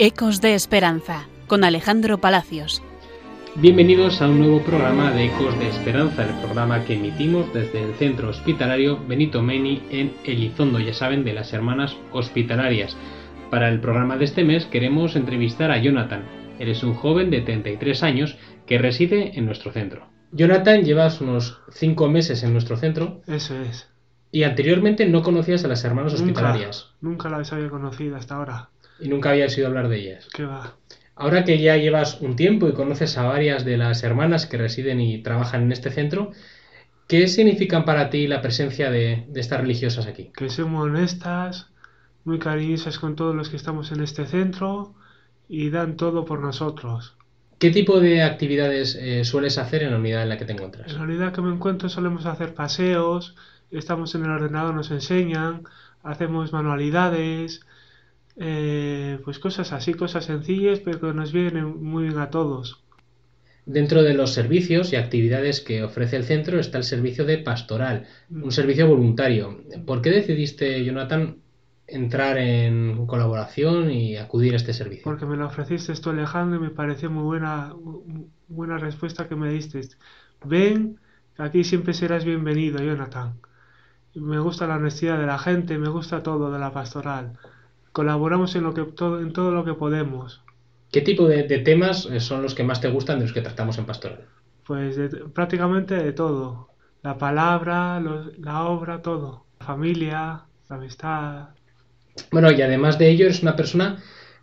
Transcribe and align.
Ecos 0.00 0.40
de 0.40 0.54
Esperanza 0.54 1.26
con 1.48 1.64
Alejandro 1.64 2.18
Palacios. 2.18 2.84
Bienvenidos 3.56 4.22
a 4.22 4.28
un 4.28 4.38
nuevo 4.38 4.62
programa 4.62 5.10
de 5.10 5.24
Ecos 5.24 5.58
de 5.58 5.68
Esperanza, 5.70 6.22
el 6.24 6.38
programa 6.38 6.84
que 6.84 6.94
emitimos 6.94 7.52
desde 7.52 7.82
el 7.82 7.94
centro 7.94 8.28
hospitalario 8.28 9.04
Benito 9.08 9.42
Meni 9.42 9.82
en 9.90 10.14
Elizondo, 10.22 10.78
ya 10.78 10.94
saben, 10.94 11.24
de 11.24 11.32
las 11.32 11.52
hermanas 11.52 11.96
hospitalarias. 12.12 12.96
Para 13.50 13.68
el 13.68 13.80
programa 13.80 14.16
de 14.16 14.26
este 14.26 14.44
mes 14.44 14.66
queremos 14.66 15.16
entrevistar 15.16 15.72
a 15.72 15.78
Jonathan. 15.78 16.22
Él 16.60 16.68
es 16.68 16.84
un 16.84 16.94
joven 16.94 17.30
de 17.30 17.40
33 17.40 18.04
años 18.04 18.38
que 18.66 18.78
reside 18.78 19.36
en 19.36 19.46
nuestro 19.46 19.72
centro. 19.72 20.06
Jonathan, 20.30 20.84
llevas 20.84 21.20
unos 21.20 21.60
5 21.72 22.08
meses 22.08 22.44
en 22.44 22.52
nuestro 22.52 22.76
centro. 22.76 23.22
Eso 23.26 23.60
es. 23.62 23.88
Y 24.30 24.44
anteriormente 24.44 25.06
no 25.06 25.24
conocías 25.24 25.64
a 25.64 25.68
las 25.68 25.84
hermanas 25.84 26.14
hospitalarias. 26.14 26.94
Nunca, 27.00 27.24
nunca 27.24 27.38
las 27.38 27.52
había 27.52 27.68
conocido 27.68 28.14
hasta 28.14 28.36
ahora. 28.36 28.68
Y 29.00 29.08
nunca 29.08 29.30
habías 29.30 29.56
oído 29.56 29.68
hablar 29.68 29.88
de 29.88 29.98
ellas. 29.98 30.28
¿Qué 30.32 30.44
va? 30.44 30.76
Ahora 31.14 31.44
que 31.44 31.58
ya 31.58 31.76
llevas 31.76 32.20
un 32.20 32.36
tiempo 32.36 32.68
y 32.68 32.72
conoces 32.72 33.18
a 33.18 33.24
varias 33.24 33.64
de 33.64 33.76
las 33.76 34.02
hermanas 34.04 34.46
que 34.46 34.56
residen 34.56 35.00
y 35.00 35.22
trabajan 35.22 35.62
en 35.62 35.72
este 35.72 35.90
centro, 35.90 36.30
¿qué 37.08 37.26
significan 37.26 37.84
para 37.84 38.08
ti 38.10 38.28
la 38.28 38.40
presencia 38.40 38.90
de, 38.90 39.24
de 39.28 39.40
estas 39.40 39.60
religiosas 39.60 40.06
aquí? 40.06 40.30
Que 40.36 40.48
son 40.48 40.70
muy 40.70 40.88
honestas, 40.88 41.70
muy 42.24 42.38
cariñosas 42.38 42.98
con 42.98 43.16
todos 43.16 43.34
los 43.34 43.48
que 43.48 43.56
estamos 43.56 43.90
en 43.90 44.02
este 44.02 44.26
centro 44.26 44.94
y 45.48 45.70
dan 45.70 45.96
todo 45.96 46.24
por 46.24 46.40
nosotros. 46.40 47.16
¿Qué 47.58 47.70
tipo 47.70 47.98
de 47.98 48.22
actividades 48.22 48.94
eh, 48.94 49.24
sueles 49.24 49.58
hacer 49.58 49.82
en 49.82 49.90
la 49.90 49.98
unidad 49.98 50.22
en 50.22 50.28
la 50.28 50.38
que 50.38 50.44
te 50.44 50.52
encuentras? 50.52 50.92
En 50.92 50.98
la 50.98 51.04
unidad 51.04 51.32
que 51.32 51.42
me 51.42 51.52
encuentro 51.52 51.88
solemos 51.88 52.24
hacer 52.26 52.54
paseos, 52.54 53.34
estamos 53.72 54.14
en 54.14 54.24
el 54.24 54.30
ordenador, 54.30 54.74
nos 54.74 54.92
enseñan, 54.92 55.64
hacemos 56.04 56.52
manualidades, 56.52 57.66
eh, 58.40 59.18
pues 59.24 59.38
cosas 59.38 59.72
así, 59.72 59.94
cosas 59.94 60.24
sencillas, 60.24 60.80
pero 60.80 61.00
que 61.00 61.12
nos 61.12 61.32
vienen 61.32 61.82
muy 61.82 62.04
bien 62.04 62.18
a 62.18 62.30
todos. 62.30 62.84
Dentro 63.66 64.02
de 64.02 64.14
los 64.14 64.32
servicios 64.32 64.92
y 64.92 64.96
actividades 64.96 65.60
que 65.60 65.82
ofrece 65.82 66.16
el 66.16 66.24
centro 66.24 66.58
está 66.58 66.78
el 66.78 66.84
servicio 66.84 67.26
de 67.26 67.38
pastoral, 67.38 68.06
un 68.30 68.50
servicio 68.50 68.88
voluntario. 68.88 69.60
¿Por 69.84 70.00
qué 70.00 70.10
decidiste, 70.10 70.84
Jonathan, 70.84 71.36
entrar 71.86 72.38
en 72.38 73.06
colaboración 73.06 73.90
y 73.90 74.16
acudir 74.16 74.54
a 74.54 74.56
este 74.56 74.72
servicio? 74.72 75.04
Porque 75.04 75.26
me 75.26 75.36
lo 75.36 75.46
ofreciste 75.46 75.92
tú, 75.94 76.10
Alejandro, 76.10 76.58
y 76.58 76.62
me 76.62 76.70
pareció 76.70 77.10
muy 77.10 77.24
buena, 77.24 77.74
buena 78.46 78.78
respuesta 78.78 79.28
que 79.28 79.36
me 79.36 79.50
diste. 79.50 79.80
Ven, 80.46 80.98
aquí 81.36 81.64
siempre 81.64 81.92
serás 81.92 82.24
bienvenido, 82.24 82.78
Jonathan. 82.78 83.34
Me 84.14 84.38
gusta 84.38 84.66
la 84.66 84.76
honestidad 84.76 85.18
de 85.18 85.26
la 85.26 85.38
gente, 85.38 85.76
me 85.76 85.90
gusta 85.90 86.22
todo 86.22 86.50
de 86.50 86.58
la 86.58 86.72
pastoral. 86.72 87.34
Colaboramos 87.98 88.54
en, 88.56 88.62
lo 88.62 88.72
que, 88.74 88.84
todo, 88.84 89.20
en 89.24 89.32
todo 89.32 89.50
lo 89.50 89.64
que 89.64 89.74
podemos. 89.74 90.28
¿Qué 90.92 91.00
tipo 91.08 91.26
de, 91.26 91.42
de 91.52 91.58
temas 91.58 92.06
eh, 92.06 92.20
son 92.20 92.42
los 92.44 92.54
que 92.54 92.62
más 92.68 92.80
te 92.80 92.88
gustan 92.96 93.18
de 93.18 93.24
los 93.26 93.34
que 93.34 93.40
tratamos 93.40 93.76
en 93.78 93.86
pastoral? 93.86 94.20
Pues 94.66 94.96
de- 94.96 95.08
prácticamente 95.34 95.94
de 95.96 96.12
todo. 96.12 96.70
La 97.02 97.18
palabra, 97.18 97.98
los- 98.00 98.38
la 98.38 98.64
obra, 98.64 99.02
todo. 99.02 99.48
La 99.58 99.66
familia, 99.66 100.46
la 100.68 100.76
amistad. 100.76 101.48
Bueno, 102.30 102.50
y 102.52 102.62
además 102.62 102.98
de 102.98 103.10
ello 103.10 103.26
eres 103.26 103.42
una 103.42 103.56
persona 103.56 104.02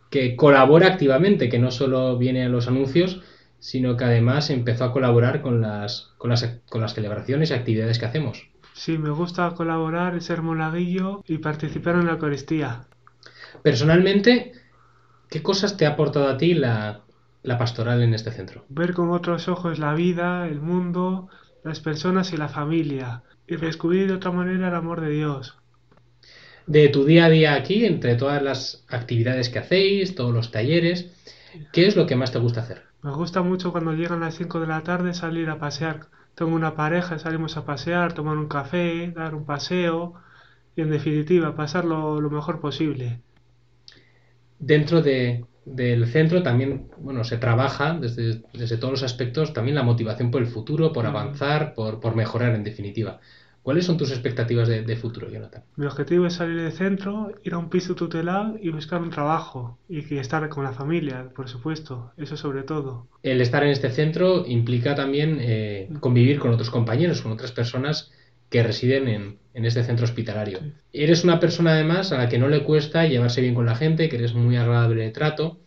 que 0.09 0.35
colabora 0.35 0.87
activamente, 0.87 1.49
que 1.49 1.59
no 1.59 1.71
solo 1.71 2.17
viene 2.17 2.45
a 2.45 2.49
los 2.49 2.67
anuncios, 2.67 3.21
sino 3.59 3.97
que 3.97 4.03
además 4.05 4.49
empezó 4.49 4.83
a 4.85 4.93
colaborar 4.93 5.41
con 5.41 5.61
las, 5.61 6.13
con 6.17 6.29
las, 6.29 6.43
con 6.69 6.81
las 6.81 6.93
celebraciones 6.93 7.51
y 7.51 7.53
actividades 7.53 7.99
que 7.99 8.05
hacemos. 8.05 8.49
Sí, 8.73 8.97
me 8.99 9.09
gusta 9.09 9.55
colaborar, 9.55 10.21
ser 10.21 10.41
monaguillo 10.43 11.23
y 11.25 11.39
participar 11.39 11.95
en 11.95 12.05
la 12.05 12.11
Eucaristía. 12.13 12.87
Personalmente, 13.63 14.53
¿qué 15.29 15.41
cosas 15.41 15.77
te 15.77 15.85
ha 15.85 15.89
aportado 15.89 16.27
a 16.27 16.37
ti 16.37 16.53
la, 16.53 17.01
la 17.43 17.57
pastoral 17.57 18.01
en 18.01 18.13
este 18.13 18.31
centro? 18.31 18.65
Ver 18.69 18.93
con 18.93 19.11
otros 19.11 19.47
ojos 19.47 19.79
la 19.79 19.93
vida, 19.93 20.47
el 20.47 20.61
mundo, 20.61 21.29
las 21.63 21.79
personas 21.79 22.33
y 22.33 22.37
la 22.37 22.47
familia. 22.47 23.23
Y 23.47 23.57
descubrir 23.57 24.07
de 24.07 24.15
otra 24.15 24.31
manera 24.31 24.69
el 24.69 24.75
amor 24.75 25.01
de 25.01 25.09
Dios. 25.09 25.57
De 26.67 26.89
tu 26.89 27.05
día 27.05 27.25
a 27.25 27.29
día 27.29 27.53
aquí, 27.53 27.85
entre 27.85 28.15
todas 28.15 28.41
las 28.41 28.85
actividades 28.87 29.49
que 29.49 29.59
hacéis, 29.59 30.15
todos 30.15 30.33
los 30.33 30.49
talleres, 30.49 31.11
¿qué 31.71 31.85
es 31.85 31.95
lo 31.95 32.07
que 32.07 32.15
más 32.15 32.31
te 32.31 32.39
gusta 32.39 32.61
hacer? 32.61 32.83
Me 33.03 33.11
gusta 33.11 33.43
mucho 33.43 33.71
cuando 33.71 33.93
llegan 33.93 34.21
las 34.21 34.33
5 34.35 34.59
de 34.59 34.65
la 34.65 34.81
tarde 34.81 35.13
salir 35.13 35.51
a 35.51 35.59
pasear. 35.59 36.07
Tengo 36.33 36.55
una 36.55 36.75
pareja, 36.75 37.19
salimos 37.19 37.55
a 37.55 37.65
pasear, 37.65 38.13
tomar 38.13 38.37
un 38.37 38.47
café, 38.47 39.11
dar 39.11 39.35
un 39.35 39.45
paseo 39.45 40.15
y 40.75 40.81
en 40.81 40.89
definitiva 40.89 41.55
pasarlo 41.55 42.19
lo 42.19 42.29
mejor 42.31 42.59
posible. 42.59 43.21
Dentro 44.65 45.03
de, 45.03 45.45
del 45.63 46.07
centro 46.07 46.41
también, 46.41 46.87
bueno, 46.97 47.23
se 47.23 47.37
trabaja 47.37 47.93
desde, 47.99 48.41
desde 48.51 48.77
todos 48.77 48.93
los 48.93 49.03
aspectos, 49.03 49.53
también 49.53 49.75
la 49.75 49.83
motivación 49.83 50.31
por 50.31 50.41
el 50.41 50.47
futuro, 50.47 50.91
por 50.91 51.05
avanzar, 51.05 51.75
por, 51.75 51.99
por 51.99 52.15
mejorar 52.15 52.55
en 52.55 52.63
definitiva. 52.63 53.19
¿Cuáles 53.61 53.85
son 53.85 53.97
tus 53.97 54.09
expectativas 54.09 54.67
de, 54.67 54.81
de 54.81 54.95
futuro, 54.95 55.29
Jonathan? 55.29 55.63
Mi 55.75 55.85
objetivo 55.85 56.25
es 56.25 56.33
salir 56.33 56.59
del 56.59 56.71
centro, 56.71 57.31
ir 57.43 57.53
a 57.53 57.59
un 57.59 57.69
piso 57.69 57.93
tutelado 57.93 58.57
y 58.59 58.69
buscar 58.69 59.01
un 59.03 59.11
trabajo 59.11 59.77
y 59.87 60.01
que 60.01 60.19
estar 60.19 60.49
con 60.49 60.63
la 60.63 60.71
familia, 60.71 61.29
por 61.35 61.47
supuesto, 61.47 62.11
eso 62.17 62.35
sobre 62.35 62.63
todo. 62.63 63.07
El 63.21 63.41
estar 63.41 63.63
en 63.63 63.69
este 63.69 63.91
centro 63.91 64.45
implica 64.47 64.95
también 64.95 65.37
eh, 65.39 65.89
convivir 65.99 66.39
con 66.39 66.51
otros 66.51 66.71
compañeros, 66.71 67.21
con 67.21 67.31
otras 67.31 67.51
personas 67.51 68.11
que 68.55 68.63
residen 68.63 69.09
en, 69.09 69.37
en 69.53 69.65
este 69.65 69.83
centro 69.83 70.05
hospitalario. 70.05 70.59
Sí. 70.59 70.73
Eres 70.93 71.25
una 71.25 71.41
persona 71.41 71.71
además 71.71 72.13
a 72.13 72.17
la 72.17 72.29
que 72.29 72.37
no 72.37 72.47
le 72.47 72.63
cuesta 72.63 73.05
llevarse 73.05 73.41
bien 73.41 73.53
con 73.53 73.65
la 73.65 73.75
gente, 73.75 74.07
que 74.07 74.15
eres 74.15 74.33
muy 74.33 74.55
agradable 74.55 75.03
de 75.03 75.11
trato 75.11 75.59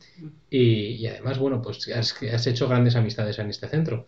y, 0.48 0.62
y 0.94 1.06
además, 1.06 1.38
bueno, 1.38 1.60
pues 1.60 1.86
has, 1.88 2.14
has 2.22 2.46
hecho 2.46 2.66
grandes 2.66 2.96
amistades 2.96 3.38
en 3.38 3.50
este 3.50 3.68
centro. 3.68 4.06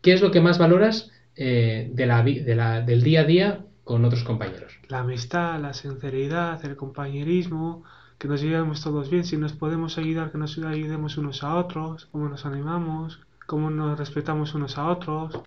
¿Qué 0.00 0.14
es 0.14 0.22
lo 0.22 0.30
que 0.30 0.40
más 0.40 0.56
valoras 0.58 1.10
eh, 1.36 1.90
de 1.92 2.06
la, 2.06 2.22
vi- 2.22 2.40
de 2.40 2.54
la- 2.54 2.80
del 2.80 3.02
día 3.02 3.20
a 3.20 3.24
día 3.24 3.64
con 3.84 4.02
otros 4.06 4.24
compañeros? 4.24 4.78
La 4.88 5.00
amistad, 5.00 5.60
la 5.60 5.74
sinceridad, 5.74 6.64
el 6.64 6.76
compañerismo, 6.76 7.84
que 8.18 8.28
nos 8.28 8.40
llevemos 8.40 8.82
todos 8.82 9.10
bien, 9.10 9.24
si 9.24 9.36
nos 9.36 9.52
podemos 9.52 9.98
ayudar, 9.98 10.32
que 10.32 10.38
nos 10.38 10.56
ayudemos 10.56 11.18
unos 11.18 11.42
a 11.42 11.54
otros, 11.56 12.08
cómo 12.12 12.30
nos 12.30 12.46
animamos, 12.46 13.20
cómo 13.46 13.68
nos 13.68 13.98
respetamos 13.98 14.54
unos 14.54 14.78
a 14.78 14.86
otros. 14.86 15.38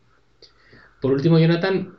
Por 1.02 1.12
último, 1.14 1.40
Jonathan, 1.40 1.96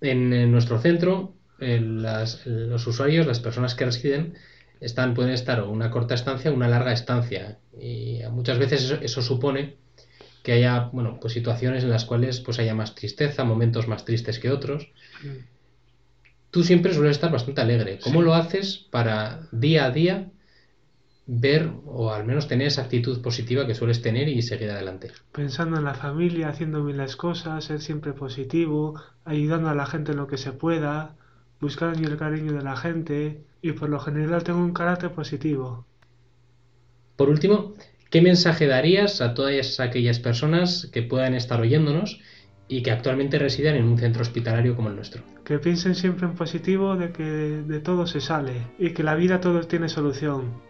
en, 0.00 0.32
en 0.32 0.50
nuestro 0.52 0.78
centro, 0.78 1.32
eh, 1.58 1.80
las- 1.80 2.44
los 2.46 2.86
usuarios, 2.86 3.26
las 3.26 3.40
personas 3.40 3.74
que 3.74 3.84
residen, 3.86 4.34
están, 4.80 5.14
pueden 5.14 5.32
estar 5.32 5.60
o 5.60 5.70
una 5.70 5.90
corta 5.90 6.14
estancia 6.14 6.50
o 6.50 6.54
una 6.54 6.68
larga 6.68 6.92
estancia. 6.92 7.56
Y 7.80 8.20
muchas 8.30 8.58
veces 8.58 8.84
eso, 8.84 8.98
eso 9.00 9.22
supone 9.22 9.74
que 10.42 10.52
haya, 10.52 10.90
bueno, 10.92 11.18
pues 11.20 11.32
situaciones 11.32 11.82
en 11.82 11.90
las 11.90 12.04
cuales 12.04 12.40
pues 12.40 12.58
haya 12.58 12.74
más 12.74 12.94
tristeza, 12.94 13.42
momentos 13.44 13.88
más 13.88 14.04
tristes 14.04 14.38
que 14.38 14.50
otros. 14.50 14.88
Tú 16.50 16.62
siempre 16.62 16.94
sueles 16.94 17.12
estar 17.16 17.30
bastante 17.30 17.60
alegre. 17.60 17.98
¿Cómo 18.02 18.20
Sí. 18.20 18.24
lo 18.24 18.34
haces 18.34 18.78
para 18.90 19.40
día 19.50 19.86
a 19.86 19.90
día 19.90 20.24
ver 21.26 21.72
o 21.86 22.12
al 22.12 22.24
menos 22.24 22.46
tener 22.46 22.68
esa 22.68 22.82
actitud 22.82 23.20
positiva 23.20 23.66
que 23.66 23.74
sueles 23.74 24.00
tener 24.00 24.28
y 24.28 24.42
seguir 24.42 24.70
adelante? 24.70 25.10
Pensando 25.32 25.76
en 25.76 25.84
la 25.84 25.94
familia, 25.94 26.48
haciendo 26.48 26.84
bien 26.84 26.98
las 26.98 27.16
cosas, 27.16 27.64
ser 27.64 27.80
siempre 27.80 28.12
positivo, 28.12 29.00
ayudando 29.24 29.68
a 29.68 29.74
la 29.74 29.86
gente 29.86 30.12
en 30.12 30.18
lo 30.18 30.28
que 30.28 30.38
se 30.38 30.52
pueda, 30.52 31.16
buscando 31.60 32.08
el 32.08 32.16
cariño 32.16 32.52
de 32.52 32.62
la 32.62 32.76
gente 32.76 33.40
y 33.60 33.72
por 33.72 33.88
lo 33.88 33.98
general 33.98 34.44
tengo 34.44 34.60
un 34.60 34.72
carácter 34.72 35.10
positivo. 35.10 35.84
Por 37.16 37.28
último, 37.28 37.74
¿qué 38.10 38.20
mensaje 38.20 38.66
darías 38.66 39.20
a 39.20 39.34
todas 39.34 39.80
aquellas 39.80 40.20
personas 40.20 40.88
que 40.92 41.02
puedan 41.02 41.34
estar 41.34 41.60
oyéndonos 41.60 42.20
y 42.68 42.82
que 42.82 42.90
actualmente 42.90 43.38
residan 43.38 43.76
en 43.76 43.84
un 43.84 43.98
centro 43.98 44.22
hospitalario 44.22 44.76
como 44.76 44.90
el 44.90 44.96
nuestro? 44.96 45.22
Que 45.44 45.58
piensen 45.58 45.94
siempre 45.94 46.26
en 46.26 46.34
positivo 46.34 46.96
de 46.96 47.10
que 47.10 47.24
de 47.24 47.80
todo 47.80 48.06
se 48.06 48.20
sale 48.20 48.66
y 48.78 48.90
que 48.90 49.02
la 49.02 49.14
vida 49.14 49.40
todo 49.40 49.60
tiene 49.62 49.88
solución. 49.88 50.66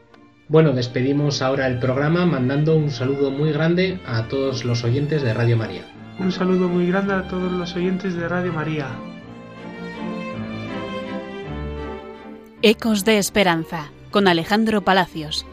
Bueno, 0.48 0.72
despedimos 0.72 1.43
ahora 1.43 1.66
el 1.66 1.81
programa 1.81 2.25
mandando 2.25 2.76
un 2.76 2.90
saludo 2.90 3.32
muy 3.32 3.50
grande 3.50 3.98
a 4.06 4.28
todos 4.28 4.64
los 4.64 4.84
oyentes 4.84 5.22
de 5.22 5.34
Radio 5.34 5.56
María. 5.56 5.82
Un 6.20 6.31
saludo 6.31 6.69
muy 6.69 6.87
grande 6.87 7.14
a 7.14 7.26
todos 7.26 7.50
los 7.50 7.75
oyentes 7.75 8.14
de 8.14 8.28
Radio 8.28 8.52
María. 8.52 8.87
Ecos 12.62 13.04
de 13.04 13.19
Esperanza 13.19 13.90
con 14.12 14.28
Alejandro 14.28 14.82
Palacios. 14.82 15.44